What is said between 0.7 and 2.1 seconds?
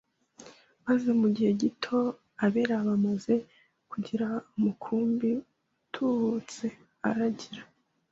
maze mu gihe gito